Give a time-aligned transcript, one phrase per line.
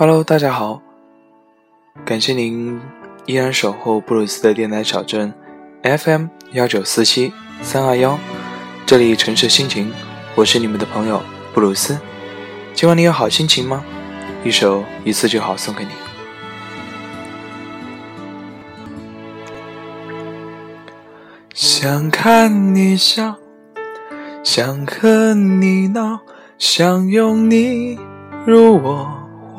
[0.00, 0.80] Hello，大家好，
[2.06, 2.80] 感谢您
[3.26, 5.30] 依然守候布鲁斯的电台小镇
[5.82, 7.30] FM 幺九四七
[7.60, 8.18] 三二幺，
[8.86, 9.92] 这里城市心情，
[10.34, 11.20] 我是你们的朋友
[11.52, 11.98] 布鲁斯，
[12.72, 13.84] 今晚你有好心情吗？
[14.42, 15.90] 一首一次就好送给你。
[21.52, 23.36] 想看你笑，
[24.42, 26.20] 想和你闹，
[26.56, 27.98] 想拥你
[28.46, 29.19] 入我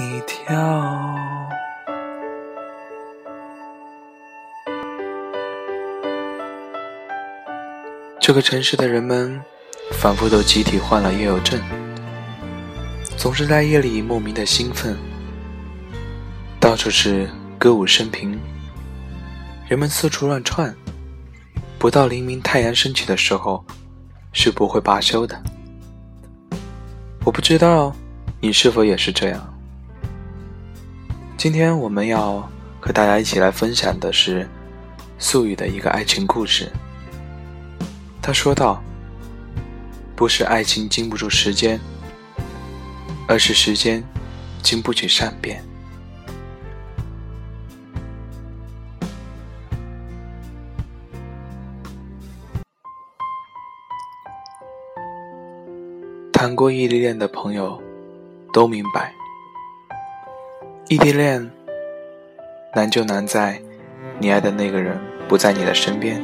[0.00, 0.54] 你跳？
[8.20, 9.42] 这个城市的人们
[9.94, 11.60] 仿佛都集体患了夜游症，
[13.16, 14.96] 总是在夜里莫名的兴奋。
[16.60, 17.28] 到处是
[17.58, 18.38] 歌舞升平，
[19.68, 20.72] 人们四处乱窜，
[21.76, 23.64] 不到黎明太阳升起的时候，
[24.32, 25.42] 是不会罢休的。
[27.24, 27.92] 我不知道
[28.40, 29.54] 你是否也是这样。
[31.38, 32.50] 今天我们要
[32.80, 34.44] 和大家一起来分享的是
[35.20, 36.68] 素雨的一个爱情故事。
[38.20, 38.82] 他说道
[40.16, 41.78] ：“不是爱情经不住时间，
[43.28, 44.02] 而是时间
[44.64, 45.62] 经不起善变。”
[56.32, 57.80] 谈过异地恋的朋友
[58.52, 59.14] 都明白，
[60.90, 61.50] 异地恋
[62.74, 63.60] 难就难在
[64.18, 66.18] 你爱的那个人不在你的身边。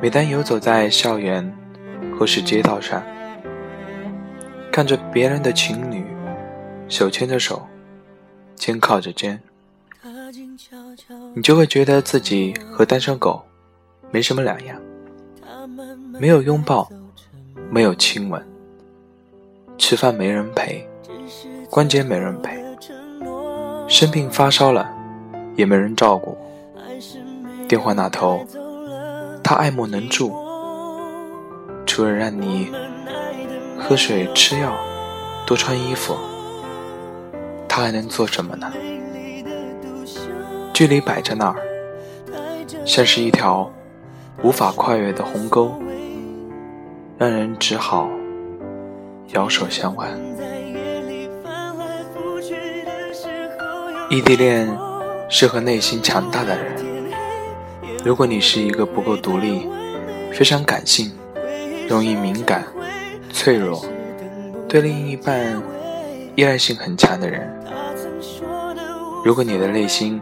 [0.00, 1.56] 每当游走在校园
[2.18, 3.00] 或是街道上，
[4.72, 6.04] 看着别人的情侣
[6.88, 7.64] 手牵着手、
[8.56, 9.40] 肩靠着肩，
[11.34, 13.40] 你就会觉得自己和单身狗
[14.10, 14.76] 没什么两样，
[16.18, 16.90] 没有拥抱。
[17.70, 18.44] 没有亲吻，
[19.78, 20.86] 吃饭没人陪，
[21.72, 22.62] 关节没人陪，
[23.88, 24.92] 生病发烧了
[25.56, 26.36] 也没人照顾。
[27.66, 28.46] 电话那头，
[29.42, 30.36] 他爱莫能助，
[31.86, 32.70] 除了让你
[33.80, 34.76] 喝水吃药、
[35.46, 36.14] 多穿衣服，
[37.66, 38.70] 他还能做什么呢？
[40.74, 41.56] 距离摆在那儿，
[42.84, 43.72] 像是一条
[44.42, 45.72] 无法跨越的鸿沟。
[47.16, 48.10] 让人只好
[49.28, 50.06] 摇手相望。
[54.12, 54.68] 异地恋
[55.30, 56.76] 适合内心强大的人。
[58.04, 59.66] 如果你是一个不够独立、
[60.30, 61.10] 非常感性、
[61.88, 62.62] 容易敏感、
[63.32, 63.82] 脆弱、
[64.68, 65.62] 对另一半
[66.36, 67.50] 依赖性很强的人，
[69.24, 70.20] 如果你的内心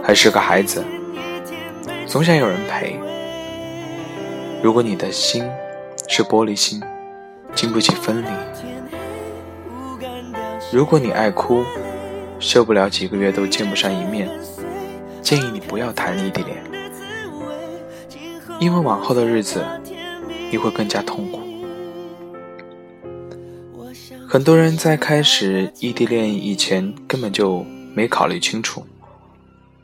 [0.00, 0.84] 还是个孩子，
[2.06, 2.96] 总想有人陪，
[4.62, 5.44] 如果你的心。
[6.06, 6.82] 是玻璃心，
[7.54, 8.28] 经不起分离。
[10.70, 11.64] 如果你爱哭，
[12.44, 14.28] 受不了几个月都见不上一面，
[15.22, 16.62] 建议你不要谈异地恋，
[18.60, 19.64] 因为往后的日子
[20.50, 21.40] 你会更加痛苦。
[24.28, 27.64] 很多人在开始异地恋以前根本就
[27.94, 28.84] 没考虑清楚，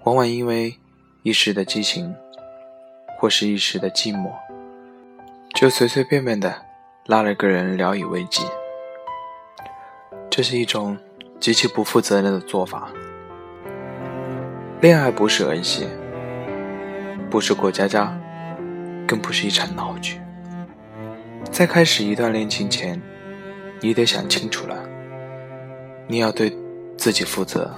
[0.05, 0.77] 往往因为
[1.23, 2.15] 一时的激情，
[3.19, 4.31] 或是一时的寂寞。
[5.55, 6.55] 就随随便便的
[7.07, 8.43] 拉了个人聊以慰藉，
[10.29, 10.99] 这是一种
[11.41, 12.91] 极其不负责任的做法。
[14.83, 15.89] 恋爱不是儿戏，
[17.31, 18.15] 不是过家家，
[19.09, 20.21] 更不是一场闹剧。
[21.51, 23.01] 在开始一段恋情前，
[23.81, 24.77] 你得想清楚了，
[26.07, 26.55] 你要对
[26.97, 27.75] 自己负责，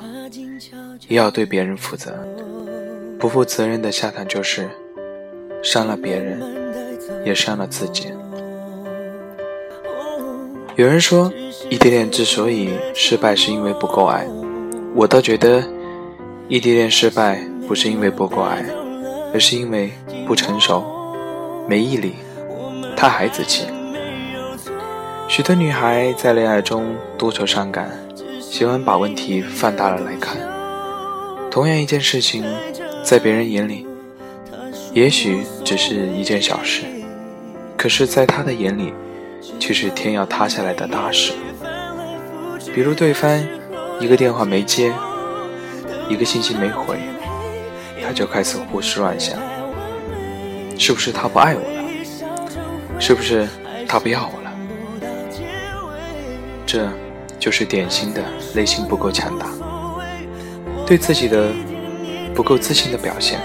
[1.06, 2.12] 也要对别人负责。
[3.18, 4.68] 不负责任的下场就是
[5.62, 6.42] 伤了别人，
[7.24, 8.12] 也伤了自己。
[10.76, 11.32] 有人说。
[11.70, 14.26] 异地恋之所以失败，是因为不够爱。
[14.94, 15.64] 我倒觉得，
[16.48, 18.62] 异地恋失败不是因为不够爱，
[19.32, 19.90] 而是因为
[20.26, 20.84] 不成熟、
[21.66, 22.16] 没毅力、
[22.94, 23.64] 太孩子气。
[25.28, 27.90] 许多女孩在恋爱中多愁善感，
[28.38, 30.36] 喜欢把问题放大了来看。
[31.50, 32.44] 同样一件事情，
[33.02, 33.86] 在别人眼里，
[34.92, 36.82] 也许只是一件小事，
[37.78, 38.92] 可是，在他的眼里，
[39.58, 41.32] 却是天要塌下来的大事。
[42.74, 43.30] 比如对方
[44.00, 44.92] 一个电话没接，
[46.08, 46.98] 一个信息没回，
[48.02, 49.38] 他就开始胡思乱想：
[50.78, 53.00] 是不是他不爱我了？
[53.00, 53.48] 是不是
[53.88, 54.52] 他不要我了？
[56.64, 56.88] 这
[57.38, 58.22] 就是典型的
[58.54, 59.46] 内心不够强大，
[60.86, 61.50] 对自己的
[62.34, 63.38] 不够自信的表现。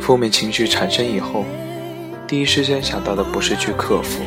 [0.00, 1.44] 负面情绪产生以后，
[2.32, 4.22] 第一时间想到的不是去克服，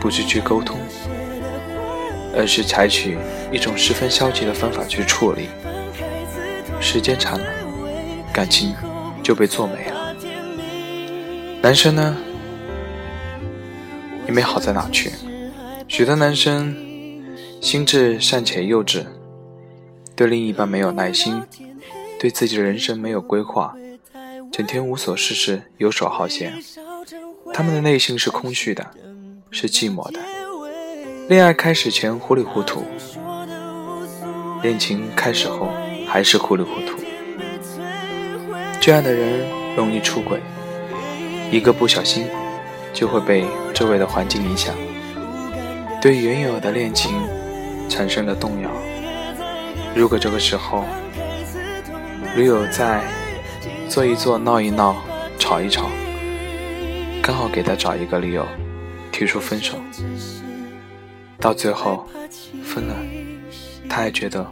[0.00, 0.78] 不是去沟通。
[2.34, 3.18] 而是采取
[3.52, 5.48] 一种十分消极的方法去处理，
[6.80, 7.44] 时间长了，
[8.32, 8.74] 感情
[9.22, 10.16] 就被做没了。
[11.60, 12.16] 男生呢，
[14.26, 15.12] 也没好在哪去。
[15.88, 16.74] 许多男生
[17.60, 19.04] 心智尚且幼稚，
[20.14, 21.42] 对另一半没有耐心，
[22.18, 23.74] 对自己的人生没有规划，
[24.50, 26.54] 整天无所事事、游手好闲。
[27.56, 28.86] 他们的内心是空虚的，
[29.50, 30.20] 是寂寞的。
[31.26, 32.84] 恋爱开始前糊里糊涂，
[34.60, 35.70] 恋情开始后
[36.06, 36.98] 还是糊里糊涂。
[38.78, 40.38] 这样的人容易出轨，
[41.50, 42.26] 一个不小心
[42.92, 44.74] 就会被周围的环境影响，
[45.98, 47.10] 对原有的恋情
[47.88, 48.70] 产生了动摇。
[49.94, 50.84] 如果这个时候
[52.36, 53.02] 女友在
[53.88, 54.94] 做一做、闹一闹、
[55.38, 55.88] 吵一吵，
[57.26, 58.46] 刚好给他找一个理由
[59.10, 59.76] 提出分手。
[61.40, 62.06] 到最后
[62.62, 62.94] 分了，
[63.88, 64.46] 他还觉得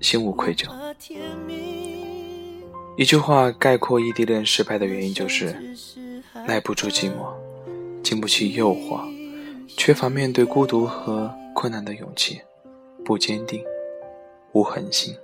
[0.00, 0.66] 心无愧疚。
[2.96, 5.54] 一句话概括异地恋失败的原因就是：
[6.44, 7.32] 耐不住寂寞，
[8.02, 9.02] 经不起诱惑，
[9.76, 12.40] 缺乏面对孤独和困难的勇气，
[13.04, 13.62] 不坚定，
[14.50, 15.16] 无恒心。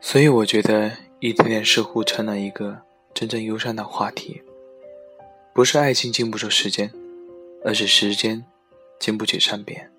[0.00, 2.82] 所以我觉得异地恋似乎成了一个
[3.14, 4.42] 真正忧伤的话题，
[5.52, 6.90] 不是爱情经不住时间。
[7.62, 8.42] 而是时间
[8.98, 9.90] 经不起善变。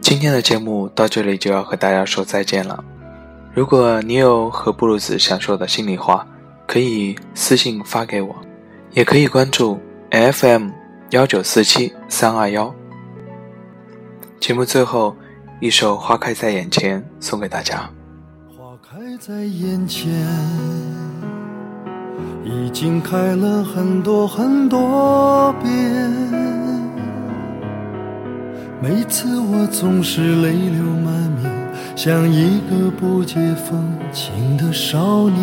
[0.00, 2.82] 今天的节目到这里就要和大家说再见了。
[3.52, 6.26] 如果你有和布鲁斯想说的心里话，
[6.66, 8.34] 可以私信发给我，
[8.92, 9.78] 也可以关注
[10.10, 10.70] FM
[11.14, 12.74] 幺九四七三二幺。
[14.40, 15.14] 节目最后。
[15.60, 17.88] 一首《花开在眼前》送给大家。
[18.48, 20.10] 花开在眼前，
[22.44, 25.72] 已经开了很多很多遍。
[28.82, 31.50] 每次我总是泪流满面，
[31.94, 35.40] 像一个不解风情的少年。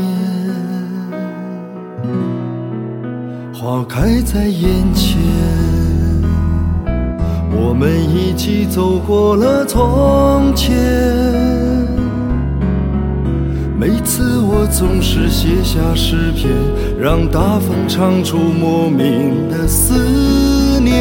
[3.53, 5.60] 花开在眼前。
[7.53, 10.75] 我们一起走过了从前，
[13.77, 16.49] 每次我总是写下诗篇，
[16.99, 20.91] 让大风唱出莫名的思念。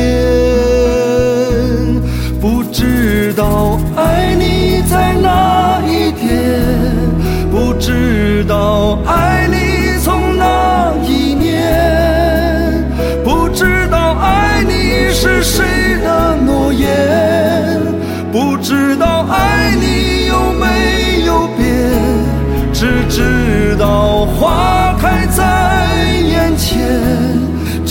[2.40, 6.62] 不知道爱你在哪一天，
[7.50, 12.82] 不知道爱你从哪一年，
[13.22, 15.42] 不知道爱你是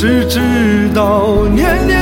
[0.02, 0.40] 只知
[0.96, 1.99] 道年年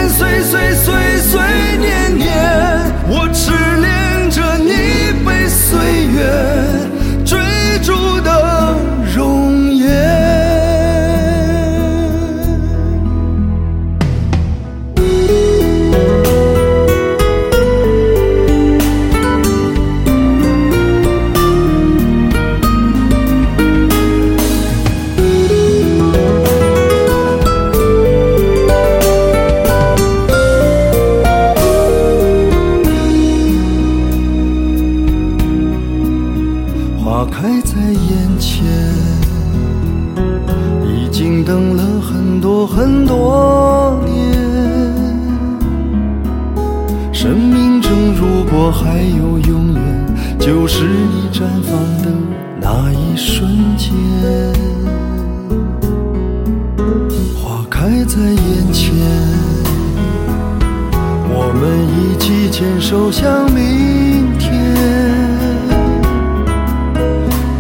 [62.58, 64.52] 牵手向明天。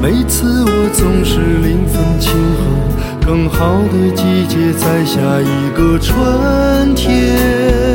[0.02, 7.87] 每次我总是临分前后，更好的季节在下一个春天。